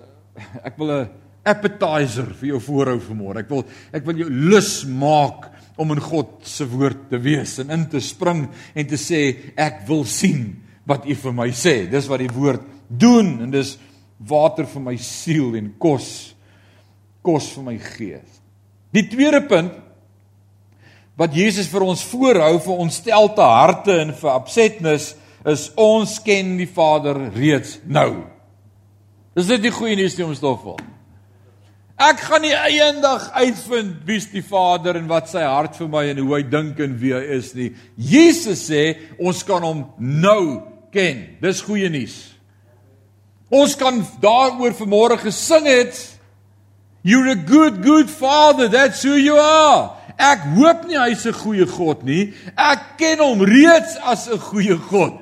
[0.64, 1.10] ek wil 'n
[1.46, 3.40] appetizer vir jou voorhou vanmôre.
[3.40, 7.70] Ek wil ek wil jou lus maak om in God se woord te wees en
[7.70, 11.90] in te spring en te sê ek wil sien wat U vir my sê.
[11.90, 13.78] Dis wat die woord doen en dis
[14.18, 16.36] water vir my siel en kos
[17.22, 18.42] kos vir my gees.
[18.92, 19.91] Die tweede punt
[21.22, 25.12] wat Jesus vir ons voorhou vir ons stelte harte en vir opsetness
[25.46, 28.24] is ons ken die Vader reeds nou.
[29.38, 30.80] Dis dit die goeie nuus die ons stoffel.
[32.02, 36.24] Ek gaan nie eendag uitvind wie's die Vader en wat sy hart vir my en
[36.24, 37.70] hoe hy dink en wie hy is nie.
[37.96, 38.84] Jesus sê
[39.22, 40.42] ons kan hom nou
[40.94, 41.38] ken.
[41.44, 42.18] Dis goeie nuus.
[43.54, 46.02] Ons kan daaroor vanmôre gesing het.
[47.06, 48.68] You're a good good father.
[48.68, 50.01] That's who you are.
[50.22, 52.34] Ek hoop nie hy's 'n goeie God nie.
[52.56, 55.20] Ek ken hom reeds as 'n goeie God.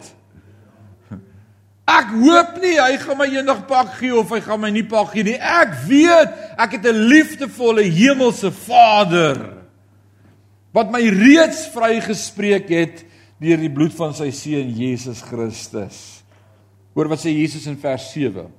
[1.89, 5.13] Ek hoop nie hy gaan my eendag pak gee of hy gaan my nie pak
[5.13, 5.39] gee nie.
[5.39, 9.57] Ek weet ek het 'n liefdevolle hemelse Vader
[10.73, 13.05] wat my reeds vrygespreek het
[13.41, 16.23] deur die bloed van sy seun Jesus Christus.
[16.93, 18.51] Hoor wat sê Jesus in vers 7.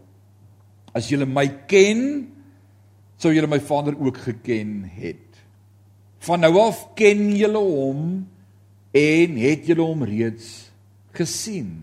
[0.95, 2.27] As julle my ken,
[3.21, 5.30] sou julle my Vader ook geken het.
[6.21, 8.01] Van nou af ken julle hom
[8.97, 10.69] en het julle hom reeds
[11.17, 11.79] gesien.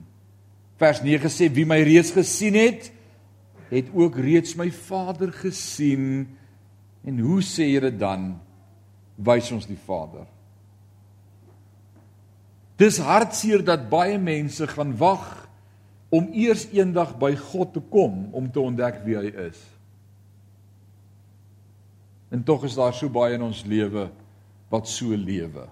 [0.78, 2.92] Vers 9 sê wie my reeds gesien het,
[3.72, 6.28] het ook reeds my Vader gesien.
[7.08, 8.36] En hoe sê jy dit dan?
[9.18, 10.28] Wys ons die Vader.
[12.78, 15.48] Dis hartseer dat baie mense gaan wag
[16.14, 19.58] om eers eendag by God te kom om te ontdek wie hy is.
[22.30, 24.06] En tog is daar so baie in ons lewe
[24.74, 25.68] wat so lewe.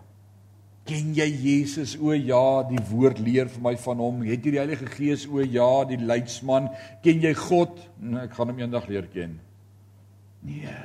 [0.85, 1.95] Ken jy Jesus?
[1.97, 4.19] O ja, die woord leer vir my van hom.
[4.27, 5.25] Het jy die Heilige Gees?
[5.25, 6.69] O ja, die leidsman.
[7.03, 7.79] Ken jy God?
[7.97, 9.39] Nee, ek gaan hom eendag leer ken.
[10.45, 10.75] Nee.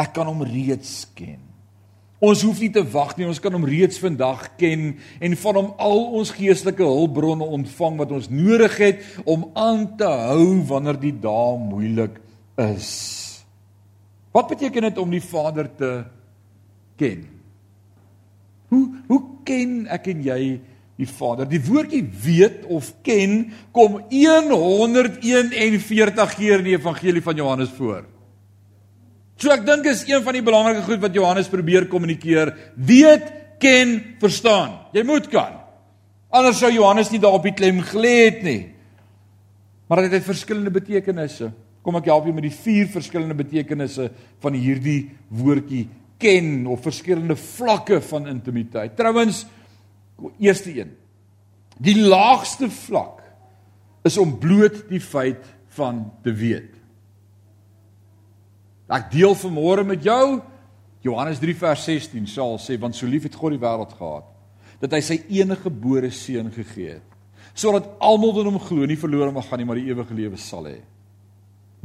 [0.00, 1.42] Ek kan hom reeds ken.
[2.24, 5.70] Ons hoef nie te wag nie, ons kan hom reeds vandag ken en van hom
[5.82, 11.12] al ons geestelike hulpbronne ontvang wat ons nodig het om aan te hou wanneer die
[11.20, 12.16] dae moeilik
[12.64, 12.94] is.
[14.32, 15.92] Wat beteken dit om die Vader te
[16.96, 17.33] ken?
[18.72, 20.60] Hoe hoe ken ek en jy
[20.96, 21.46] die Vader?
[21.48, 28.02] Die woordjie weet of ken kom 141 keer in die evangelie van Johannes voor.
[29.36, 34.00] So ek dink is een van die belangrike goed wat Johannes probeer kommunikeer, weet, ken,
[34.22, 34.70] verstaan.
[34.94, 35.52] Jy moet kan.
[36.34, 38.62] Anders sou Johannes nie daarop die klem gelê het nie.
[39.90, 41.50] Maar dit het verskillende betekenisse.
[41.84, 44.08] Kom ek help jou met die vier verskillende betekenisse
[44.42, 45.84] van hierdie woordjie
[46.18, 48.96] ken of verskillende vlakke van intimiteit.
[48.96, 49.44] Trouwens,
[50.38, 50.94] eerste een.
[51.78, 53.22] Die laagste vlak
[54.06, 55.42] is om bloot die feit
[55.74, 56.70] van te weet.
[58.94, 60.42] Ek deel vanmôre met jou
[61.04, 64.28] Johannes 3 vers 16 sal sê want so lief het God die wêreld gehad
[64.80, 69.32] dat hy sy enige gebore seun gegee het sodat almal wat hom glo nie verlore
[69.32, 70.78] mag gaan nie maar die ewige lewe sal hê.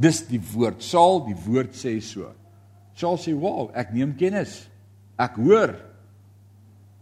[0.00, 0.80] Dis die woord.
[0.82, 2.30] Sal die woord sê so.
[2.94, 4.68] Sal sê, "Wow, ek neem kennis.
[5.18, 5.74] Ek hoor."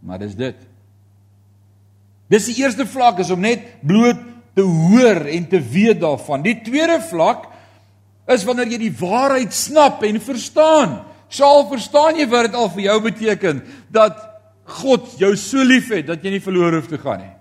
[0.00, 0.56] Maar dis dit.
[2.28, 4.20] Dis die eerste vlak is om net bloot
[4.54, 6.42] te hoor en te weet daarvan.
[6.42, 7.46] Die tweede vlak
[8.26, 10.98] is wanneer jy die waarheid snap en verstaan.
[11.28, 14.20] Sal verstaan jy wat dit al vir jou beteken dat
[14.64, 17.37] God jou so liefhet dat jy nie verlore hoef te gaan nie.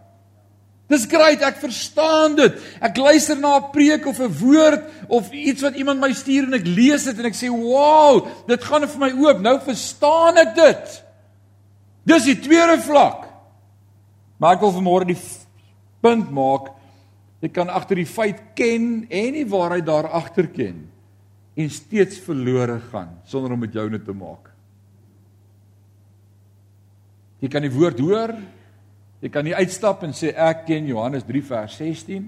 [0.88, 2.62] Dis great, ek verstaan dit.
[2.80, 6.54] Ek luister na 'n preek of 'n woord of iets wat iemand my stuur en
[6.54, 9.42] ek lees dit en ek sê, "Wow, dit gaan vir my oop.
[9.42, 11.04] Nou verstaan ek dit."
[12.06, 13.28] Dis die tweede vlak.
[14.40, 15.20] Maar ek wil vanmôre die
[16.02, 16.72] punt maak,
[17.42, 20.88] jy kan agter die feit ken en die waarheid daar agter ken
[21.58, 24.52] en steeds verlore gaan sonder om met jou net te maak.
[27.42, 28.34] Jy kan die woord hoor,
[29.22, 32.28] Jy kan nie uitstap en sê ek ken Johannes 3 vers 16.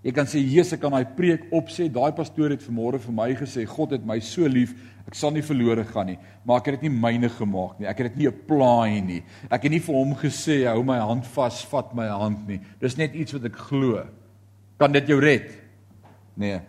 [0.00, 1.88] Jy kan sê Jesus kan daai preek opsê.
[1.92, 4.72] Daai pastoor het vanmôre vir my gesê God het my so lief,
[5.08, 6.18] ek sal nie verlore gaan nie.
[6.44, 7.88] Maar ek het dit nie myne gemaak nie.
[7.88, 9.20] Ek het dit nie apply nie.
[9.48, 12.60] Ek het nie vir hom gesê hou my hand vas, vat my hand nie.
[12.80, 14.06] Dis net iets wat ek glo.
[14.80, 15.52] Kan dit jou red?
[16.40, 16.62] Nee.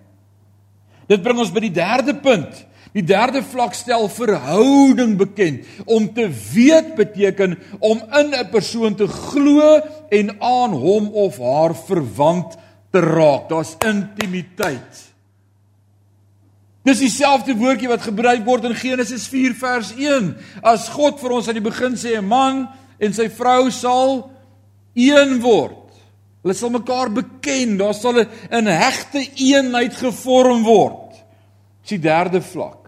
[1.08, 2.66] Dit bring ons by die derde punt.
[2.92, 5.68] Die derde vlak stel verhouding bekend.
[5.86, 11.76] Om te weet beteken om in 'n persoon te glo en aan hom of haar
[11.76, 12.58] verwant
[12.92, 13.50] te raak.
[13.50, 15.12] Daar's intimiteit.
[16.84, 20.36] Dis dieselfde woordjie wat gebruik word in Genesis 4 vers 1.
[20.62, 22.68] As God vir ons aan die begin sê 'n man
[23.00, 24.32] en sy vrou sal
[24.94, 25.78] een word.
[26.42, 31.14] Hulle sal mekaar beken, daar sal 'n hegte eenheid gevorm word.
[31.82, 32.81] Dis die derde vlak.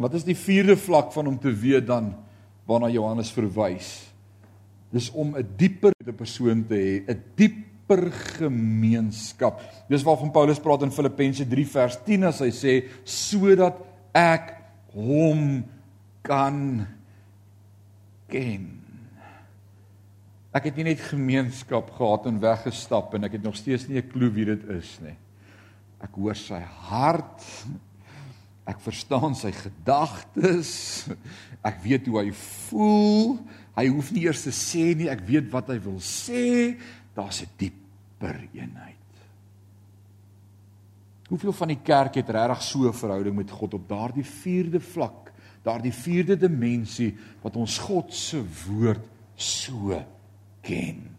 [0.00, 2.14] Wat is die vierde vlak van om te weet dan
[2.68, 4.08] waarna Johannes verwys?
[4.90, 9.60] Dis om 'n dieper met 'n persoon te hê, 'n dieper gemeenskap.
[9.88, 13.76] Dis waarvan Paulus praat in Filippense 3 vers 10 as hy sê sodat
[14.14, 14.56] ek
[14.94, 15.64] hom
[16.22, 16.86] kan
[18.28, 18.80] ken.
[20.50, 24.08] Ek het nie net gemeenskap gehad en weggestap en ek het nog steeds nie 'n
[24.08, 25.16] klou wie dit is nie.
[26.02, 27.44] Ek hoor sy hart,
[28.68, 31.08] Ek verstaan sy gedagtes.
[31.64, 32.30] Ek weet hoe hy
[32.68, 33.38] voel.
[33.76, 36.76] Hy hoef nie eers te sê nie, ek weet wat hy wil sê.
[37.16, 38.96] Daar's 'n dieper eenheid.
[41.30, 45.32] Hoeveel van die kerk het regtig so 'n verhouding met God op daardie vierde vlak,
[45.62, 50.04] daardie vierde dimensie wat ons God se woord so
[50.60, 51.16] ken?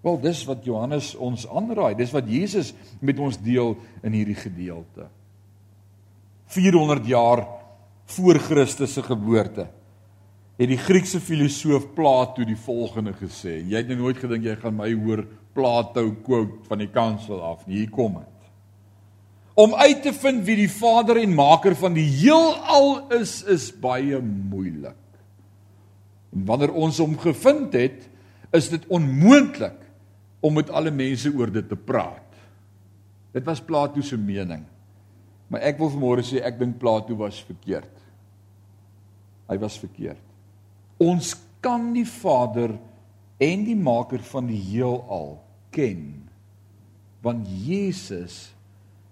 [0.00, 1.94] Wel, dis wat Johannes ons aanraai.
[1.94, 5.08] Dis wat Jesus met ons deel in hierdie gedeelte.
[6.46, 7.46] 400 jaar
[8.16, 9.66] voor Christus se geboorte
[10.56, 13.58] het die Griekse filosoof Plato die volgende gesê.
[13.60, 17.66] Jy het nou nooit gedink jy gaan my hoor Plato quote van die kansel af
[17.66, 17.82] nie.
[17.82, 18.36] Hier kom dit.
[19.56, 24.18] om uit te vind wie die Vader en Maker van die heelal is, is baie
[24.20, 24.98] moeilik.
[26.36, 28.04] En wanneer ons hom gevind het,
[28.52, 29.78] is dit onmoontlik
[30.44, 32.36] om met alle mense oor dit te praat.
[33.32, 34.66] Dit was Plato se mening.
[35.52, 37.92] Maar ek wil vanmôre sê ek dink Plato was verkeerd.
[39.46, 40.22] Hy was verkeerd.
[41.02, 42.74] Ons kan die Vader
[43.42, 45.36] en die maker van die heelal
[45.74, 46.24] ken
[47.26, 48.52] want Jesus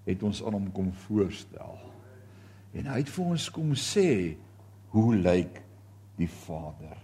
[0.07, 1.79] het ons aan hom kom voorstel.
[2.75, 4.37] En hy het vir ons kom sê
[4.95, 5.59] hoe lyk
[6.21, 6.95] die Vader?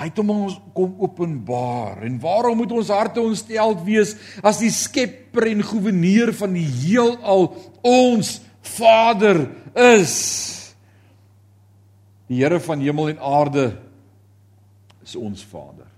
[0.00, 2.02] Hy het hom ons kom openbaar.
[2.08, 4.14] En waarom moet ons harte ontsteld wees
[4.44, 7.50] as die skepper en goewerneur van die heelal
[7.84, 10.16] ons Vader is?
[12.30, 13.64] Die Here van hemel en aarde
[15.02, 15.88] is ons Vader.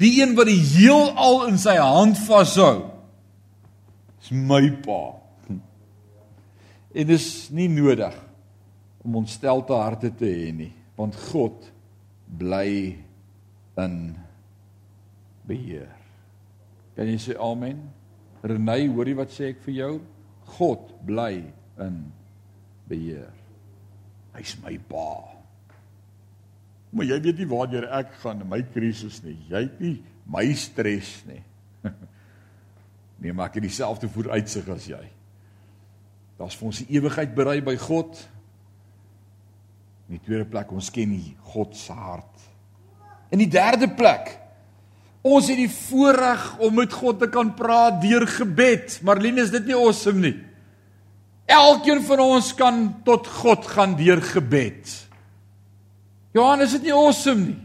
[0.00, 2.88] Die een wat die heelal in sy hand vashou
[4.22, 5.02] is my pa.
[6.96, 8.14] En dit is nie nodig
[9.06, 11.68] om ontstelte harte te hê nie, want God
[12.26, 12.96] bly
[13.78, 13.98] in
[15.46, 15.92] beheer.
[16.96, 17.84] Kan jy sê amen?
[18.42, 19.92] Renay, hoor jy wat sê ek vir jou?
[20.56, 21.42] God bly
[21.82, 21.96] in
[22.88, 23.32] beheer.
[24.36, 25.08] Hy's my pa.
[26.96, 29.36] Maar jy weet nie waartoe ek gaan in my krisis nie.
[29.50, 29.96] Jy het nie
[30.30, 31.42] my stres nie.
[33.20, 35.02] nee, maar ek het dieselfde vooruitsig as jy.
[36.36, 38.18] Daar's vir ons die ewigheid berei by God.
[40.06, 42.44] In die tweede plek ons ken nie God se hart.
[43.34, 44.34] In die derde plek
[45.26, 48.98] ons het die voorreg om met God te kan praat deur gebed.
[49.06, 50.36] Marlene, is dit nie awesome nie?
[51.46, 54.90] Elkeen van ons kan tot God gaan deur gebed.
[56.34, 57.60] Johan, is dit nie awesome nie?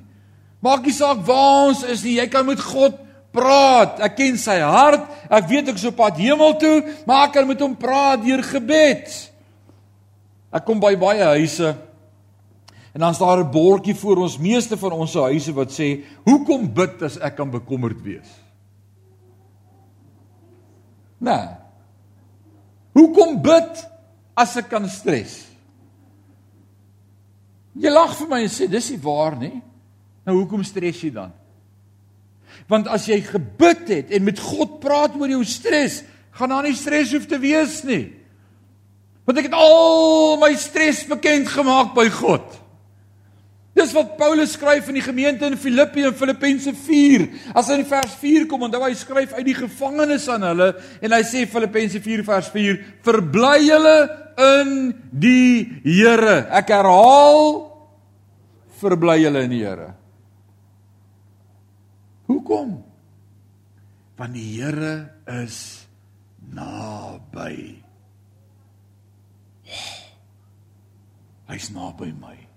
[0.62, 3.00] Maak nie saak waar ons is nie, jy kan met God
[3.34, 3.98] praat.
[4.06, 5.08] Ek ken sy hart.
[5.32, 6.76] Ek weet ek is op pad hemel toe,
[7.10, 9.10] maar ek kan met hom praat deur gebed.
[10.54, 11.74] Ek kom by baie huise
[12.92, 16.74] En dan staan daar 'n bordjie voor ons meeste van ons huise wat sê: "Hoekom
[16.74, 18.28] bid as ek kan bekommerd wees?"
[21.18, 21.48] Nee.
[22.92, 23.90] Hoekom bid
[24.34, 25.48] as ek kan stres?
[27.78, 29.62] Jy lag vir my en sê dis nie waar nie.
[30.28, 31.32] Nou hoekom stres jy dan?
[32.68, 36.02] Want as jy gebid het en met God praat oor jou stres,
[36.36, 38.12] gaan daar nie stres hoef te wees nie.
[39.26, 42.58] Want ek het al my stres bekend gemaak by God.
[43.72, 47.28] Dis wat Paulus skryf in die gemeente in Filippi in Filippense 4.
[47.56, 51.16] As hy in vers 4 kom, onthou hy skryf uit die gevangenes aan hulle en
[51.16, 53.96] hy sê Filippense 4 vers 4: "Verbly julle
[54.44, 54.74] in
[55.12, 57.72] die Here." Ek herhaal:
[58.82, 59.94] Verbly julle in die Here.
[62.28, 62.76] Hoekom?
[64.20, 64.94] Want die Here
[65.44, 65.88] is
[66.52, 67.80] naby.
[71.48, 72.51] Hy's naby my.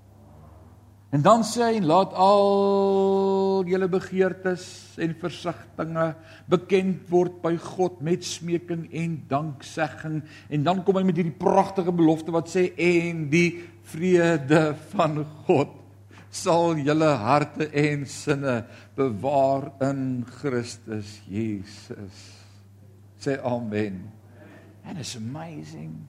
[1.14, 4.64] En dan sê hy laat al julle begeertes
[4.98, 6.16] en versigtings
[6.50, 11.94] bekend word by God met smeking en danksegging en dan kom hy met hierdie pragtige
[11.94, 15.78] belofte wat sê en die vrede van God
[16.34, 18.64] sal julle harte en sinne
[18.98, 22.22] bewaar in Christus Jesus.
[23.22, 24.02] Sê amen.
[24.82, 26.08] And it's amazing.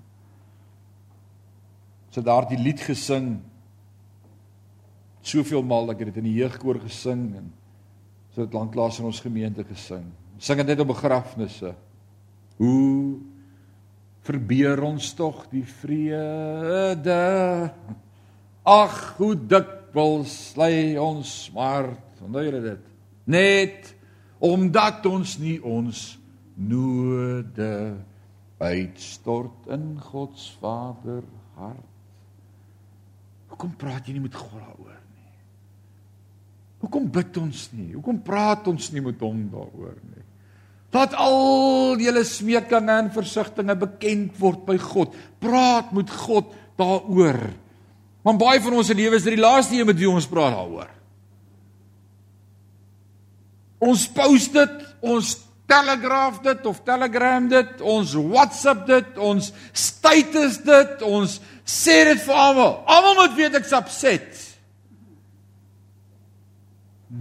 [2.10, 3.36] So daardie lied gesing
[5.26, 7.50] soveel maal ek het dit in die jeugkoor gesing en
[8.36, 10.06] so dit lanklaas in ons gemeente gesing.
[10.38, 11.72] Sing dit net op begrafnisse.
[12.60, 13.18] Hoe
[14.26, 17.22] verbeur ons tog die vrede?
[18.66, 22.92] Ag, hoe dikwels lê ons smart, onthou jy dit?
[23.32, 23.94] Net
[24.44, 26.04] omdat ons nie ons
[26.56, 27.72] noode
[28.60, 31.24] uitstort in God se Vader
[31.56, 31.92] hart.
[33.52, 35.05] Hoekom praat jy nie met God daaroor?
[36.86, 37.96] Hoekom bid ons nie?
[37.96, 40.22] Hoekom praat ons nie met hom daaroor nie?
[40.94, 45.16] Laat al julle smeekinge en versigtings bekend word by God.
[45.44, 47.42] Praat met God daaroor.
[48.26, 50.94] Want baie van ons se lewens is die laaste een met wie ons praat daaroor.
[53.86, 55.36] Ons post dit, ons
[55.70, 62.42] telegraaf dit of telegram dit, ons WhatsApp dit, ons status dit, ons sê dit vir
[62.46, 62.78] almal.
[62.86, 64.45] Almal moet weet ek's upset.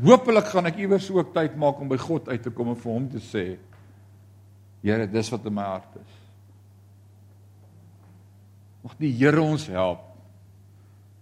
[0.03, 2.93] Hoopelik gaan ek iewers ook tyd maak om by God uit te kom en vir
[2.93, 3.45] hom te sê:
[4.85, 6.15] Here, dis wat in my hart is.
[8.85, 10.03] Mag die Here ons help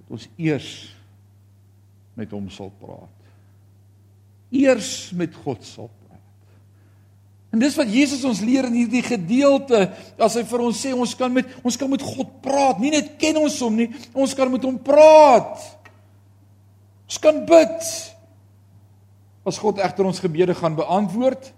[0.01, 0.71] dat ons eers
[2.19, 3.19] met hom sal praat.
[4.53, 6.01] Eers met God sal praat.
[7.53, 9.85] En dis wat Jesus ons leer in hierdie gedeelte
[10.17, 13.15] as hy vir ons sê ons kan met ons kan met God praat, nie net
[13.21, 15.61] ken ons hom nie, ons kan met hom praat.
[17.07, 17.93] Ons kan bid.
[19.45, 21.51] As God egter ons gebede gaan beantwoord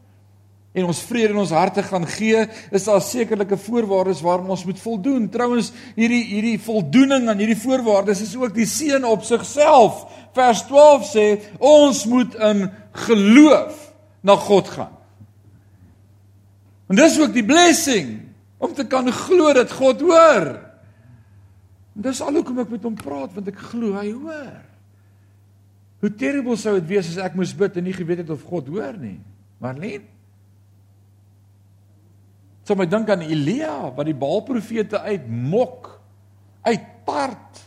[0.74, 2.40] en ons vrede in ons harte gaan gee,
[2.74, 5.28] is daar sekerlike voorwaardes waaraan ons moet voldoen.
[5.30, 10.02] Trouwens, hierdie hierdie voldoening aan hierdie voorwaardes is ook die seën op sigself.
[10.34, 11.26] Vers 12 sê
[11.62, 12.66] ons moet in
[13.06, 13.78] geloof
[14.26, 14.92] na God gaan.
[16.90, 18.16] En dis ook die blessing
[18.58, 20.50] om te kan glo dat God hoor.
[21.94, 24.73] En dis al hoekom ek met hom praat want ek glo hy hoor.
[26.04, 28.68] Hoe terrible sou dit wees as ek moes bid en nie geweet het of God
[28.68, 29.16] hoor nie.
[29.62, 30.04] Marlene
[32.64, 35.90] So my dink aan Elia wat die Baalprofete uitmok,
[36.64, 37.60] uitpart.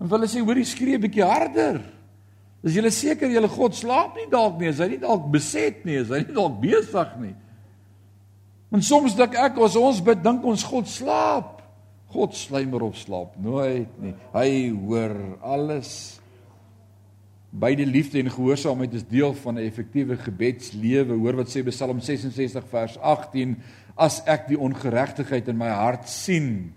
[0.00, 1.82] En hulle sê hoor, skree 'n bietjie harder.
[2.64, 4.68] Is julle seker julle God slaap nie dalk nie?
[4.68, 6.00] Is hy nie dalk beset nie?
[6.00, 7.34] Is hy nie dalk besig nie?
[8.72, 11.60] En soms dink ek as ons bid, dink ons God slaap.
[12.08, 14.14] God slymer op slaap nooit nie.
[14.32, 16.21] Hy hoor alles.
[17.52, 21.14] Beide liefde en gehoorsaamheid is deel van 'n effektiewe gebedslewe.
[21.14, 23.58] Hoor wat sê Psalm 66 vers 18:
[23.94, 26.72] As ek die ongeregtigheid in my hart sien,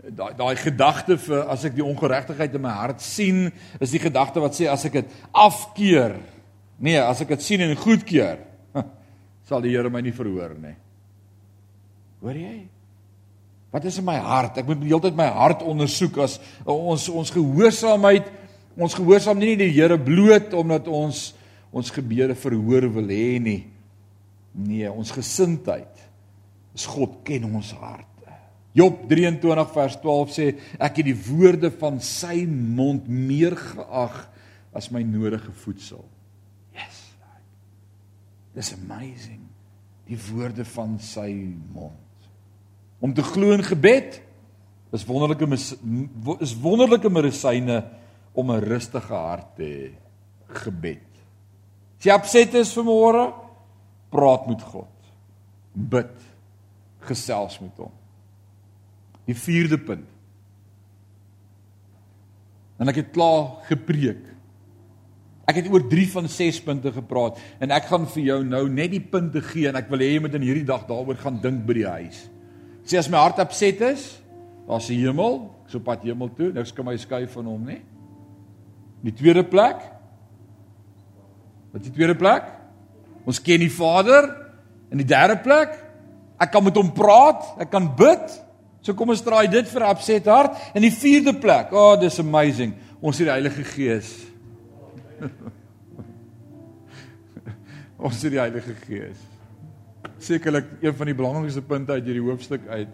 [0.00, 4.40] daai daai gedagte vir as ek die ongeregtigheid in my hart sien, is die gedagte
[4.40, 6.16] wat sê as ek dit afkeer.
[6.78, 8.38] Nee, as ek dit sien en goedkeur
[9.48, 10.74] sal die Here my nie verhoor nie.
[12.20, 12.66] Hoor jy?
[13.74, 14.56] Wat is in my hart?
[14.58, 18.32] Ek moet die hele tyd my hart ondersoek as ons ons gehoorsaamheid
[18.76, 21.32] ons gehoorsaam nie die Here bloot omdat ons
[21.74, 23.64] ons gebede verhoor wil hê nie.
[24.54, 26.02] Nee, ons gesindheid
[26.74, 28.10] is God ken ons harte.
[28.74, 30.46] Job 23 vers 12 sê
[30.78, 34.20] ek het die woorde van sy mond meer geag
[34.74, 36.02] as my nodige voedsel.
[38.54, 39.42] Dis amazing.
[40.06, 41.30] Die woorde van sy
[41.74, 41.98] mond.
[43.02, 44.20] Om te glo in gebed
[44.94, 45.48] is wonderlike
[46.38, 47.80] is wonderlike medisyne
[48.34, 49.92] om 'n rustige hart te hê.
[50.46, 51.10] Gebed.
[51.98, 53.32] As jy opset is vir môre,
[54.10, 54.92] praat met God.
[55.74, 56.14] Bid.
[57.00, 57.92] Gesels met hom.
[59.26, 60.08] Die vierde punt.
[62.78, 64.34] En ek het klaar gepreek.
[65.44, 68.90] Ek het oor 3 van 6 punte gepraat en ek gaan vir jou nou net
[68.94, 71.66] die punte gee en ek wil hê jy moet in hierdie dag daaroor gaan dink
[71.68, 72.22] by die huis.
[72.88, 74.20] Sê as my hart opset is,
[74.68, 77.82] daar's 'n hemel, ek sou pad hemel toe, niks kan my skei van hom nie.
[79.04, 79.82] Die tweede plek?
[81.74, 82.46] Wat is die tweede plek?
[83.28, 84.30] Ons ken die Vader.
[84.92, 85.72] In die derde plek,
[86.38, 88.36] ek kan met hom praat, ek kan bid.
[88.84, 90.56] So kom ons draai dit vir 'n opset hart.
[90.74, 92.74] In die vierde plek, oh, dis amazing.
[93.00, 94.10] Ons het die Heilige Gees.
[98.04, 99.18] Ons het die Heilige Gees.
[100.18, 102.88] Sekerlik een van die belangrikste punte uit hierdie hoofstuk uit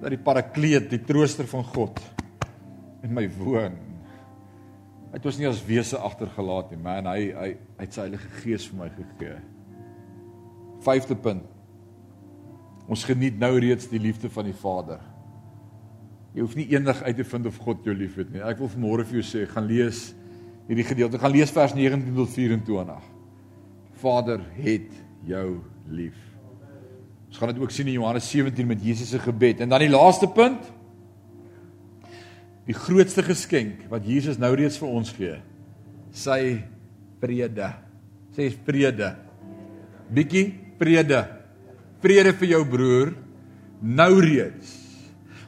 [0.00, 2.00] dat die Parakleet, die trooster van God
[3.04, 3.91] in my woon.
[5.12, 8.30] Hy het ons nie as wese agtergelaat nie, man, hy hy hy het sy Heilige
[8.40, 9.34] Gees vir my gegee.
[10.86, 11.44] Vyfde punt.
[12.88, 15.04] Ons geniet nou reeds die liefde van die Vader.
[16.32, 18.40] Jy hoef nie eendag uit te vind of God jou liefhet nie.
[18.40, 20.00] Ek wil vanmôre vir jou sê, gaan lees
[20.70, 21.20] hierdie gedeelte.
[21.20, 23.08] Gaan lees vers 19 tot 24.
[24.00, 24.88] Vader het
[25.28, 25.48] jou
[25.92, 26.16] lief.
[27.28, 29.60] Ons gaan dit ook sien in Johannes 17 met Jesus se gebed.
[29.60, 30.71] En dan die laaste punt.
[32.68, 35.34] Die grootste geskenk wat Jesus nou reeds vir ons gee.
[36.14, 36.62] Sy
[37.22, 37.72] vrede.
[38.36, 39.10] Sê vrede.
[40.12, 40.46] Bietjie
[40.78, 41.24] vrede.
[42.02, 43.12] Vrede vir jou broer
[43.82, 44.78] nou reeds.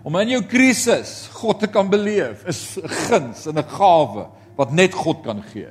[0.04, 4.72] Om in jou krisis God te kan beleef is 'n guns en 'n gawe wat
[4.72, 5.70] net God kan gee.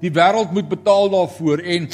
[0.00, 1.88] Die wêreld moet betaal daarvoor en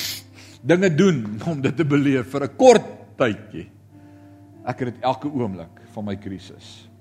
[0.62, 2.86] dinge doen om dit te beleef vir 'n kort
[3.16, 3.70] tydjie.
[4.66, 6.91] Ek het dit elke oomblik van my krisis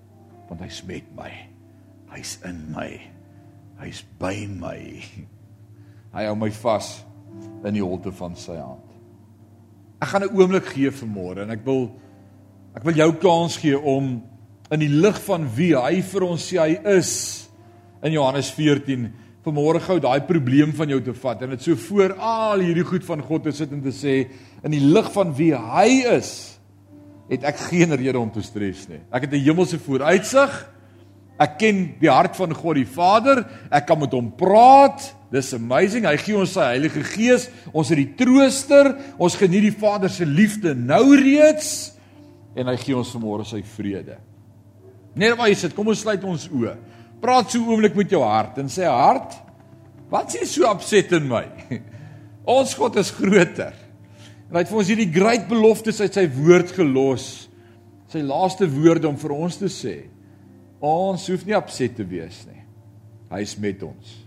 [0.52, 1.32] want hy's met my.
[2.12, 2.90] Hy's in my.
[3.80, 4.80] Hy's by my.
[6.12, 6.98] Hy hou my vas
[7.64, 8.84] in die holte van sy hand.
[10.02, 11.96] Ek gaan 'n oomblik gee vir môre en ek wil
[12.76, 14.24] ek wil jou kans gee om
[14.72, 17.48] in die lig van wie hy vir ons sê hy is
[18.04, 19.12] in Johannes 14
[19.46, 23.04] vanmôre gou daai probleem van jou te vat en dit so voor al hierdie goed
[23.04, 24.32] van God te sit en te sê
[24.64, 26.60] in die lig van wie hy is
[27.32, 29.00] het ek geen rede om te stres nie.
[29.12, 30.52] Ek het 'n hemelse vooruitsig.
[31.40, 33.46] Ek ken die hart van God die Vader.
[33.72, 35.16] Ek kan met hom praat.
[35.32, 36.06] Dis amazing.
[36.06, 37.50] Hy gee ons sy Heilige Gees.
[37.74, 38.96] Ons het die trooster.
[39.18, 41.94] Ons geniet die Vader se liefde nou reeds
[42.56, 44.18] en hy gee ons vanmôre sy vrede.
[45.16, 46.76] Net waar jy sit, kom ons sluit ons oë.
[47.22, 49.36] Praat so oomblik met jou hart en sê hart,
[50.12, 51.46] wat is so opset in my?
[52.58, 53.76] Ons God is groter.
[54.52, 57.28] En hy het vir ons hierdie groot beloftes uit sy woord gelos.
[58.12, 59.94] Sy laaste woorde om vir ons te sê.
[60.84, 62.60] Ons hoef nie opset te wees nie.
[63.32, 64.18] Hy is met ons.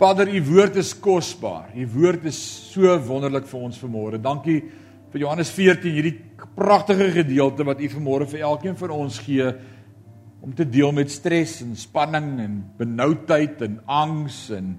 [0.00, 1.74] Vader, u woord is kosbaar.
[1.76, 2.40] U woord is
[2.72, 4.22] so wonderlik vir ons vanmôre.
[4.22, 4.62] Dankie
[5.12, 6.16] vir Johannes 14, hierdie
[6.56, 9.52] pragtige gedeelte wat u vanmôre vir elkeen van ons gee
[10.40, 14.72] om te deel met stres en spanning en benoudheid en angs en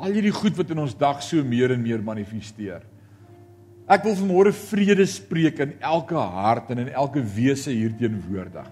[0.00, 2.80] al hierdie goed wat in ons dag so meer en meer manifesteer.
[3.86, 8.66] Ek wil vanmôre vrede spreek in elke hart en in elke wese hier teenwoordig.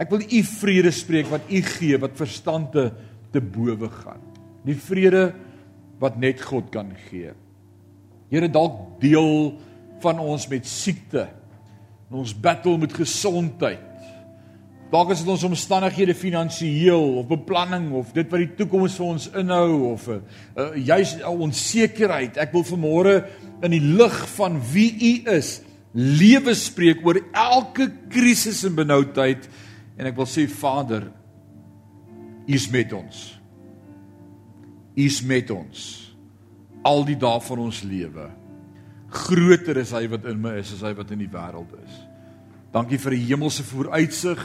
[0.00, 2.90] Ek wil u vrede spreek wat u gee wat verstand te,
[3.32, 4.20] te bowe gaan.
[4.64, 5.30] Die vrede
[6.00, 7.32] wat net God kan gee.
[8.30, 9.56] Here dalk deel
[10.00, 11.26] van ons met siekte.
[12.10, 13.89] Ons battle met gesondheid.
[14.90, 19.26] Dalk is dit ons omstandighede finansiëel of beplanning of dit wat die toekoms vir ons
[19.38, 22.36] inhou of 'n uh, uh, juis 'n onsekerheid.
[22.36, 23.24] Ek wil vanmôre
[23.62, 25.62] in die lig van wie U is,
[25.94, 29.48] lewe spreek oor elke krisis en benoudheid
[29.96, 31.06] en ek wil sê Vader,
[32.48, 33.38] U is met ons.
[34.96, 36.10] U is met ons
[36.82, 38.30] al die dae van ons lewe.
[39.10, 41.94] Groter is hy wat in my is as hy wat in die wêreld is.
[42.72, 44.40] Dankie vir die hemelse vooruitsig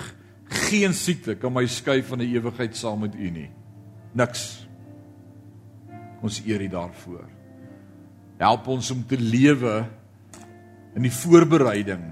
[0.49, 3.49] geen siekte kan my skei van die ewigheid saam met U nie.
[4.15, 4.65] Niks.
[6.25, 7.25] Ons eer U daarvoor.
[8.39, 9.85] Help ons om te lewe
[10.95, 12.03] in die voorbereiding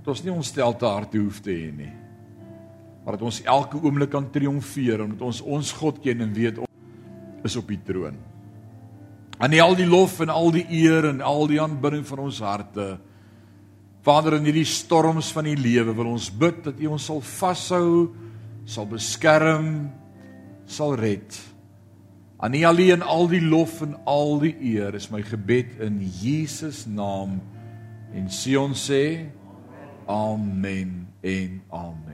[0.00, 1.92] dat ons nie ontstel te harte hoef te hê nie.
[3.04, 7.44] Maar dat ons elke oomblik kan triomfeer omdat ons ons God ken en weet ons
[7.48, 8.16] is op die troon.
[9.40, 12.98] Aan al die lof en al die eer en al die aanbidding van ons harte
[14.02, 17.90] Vader in hierdie storms van die lewe wil ons bid dat U ons sal vashou,
[18.64, 19.90] sal beskerm,
[20.70, 21.36] sal red.
[22.40, 26.86] Aan U alleen al die lof en al die eer is my gebed in Jesus
[26.88, 27.42] naam.
[28.16, 29.28] En Sion sê
[30.08, 32.09] amen en amen.